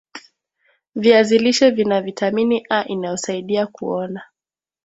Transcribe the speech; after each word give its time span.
viazi 0.95 1.39
lishe 1.39 1.69
Vina 1.71 2.01
vitamini 2.01 2.65
A 2.69 2.85
inayosaidia 2.87 3.67
kuona 3.67 4.21